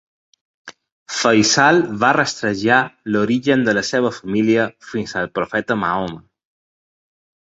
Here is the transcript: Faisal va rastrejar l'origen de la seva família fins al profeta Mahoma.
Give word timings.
Faisal 1.15 1.81
va 2.03 2.09
rastrejar 2.17 2.79
l'origen 3.15 3.67
de 3.67 3.75
la 3.79 3.85
seva 3.89 4.11
família 4.19 4.65
fins 4.93 5.13
al 5.21 5.31
profeta 5.39 5.77
Mahoma. 5.85 6.19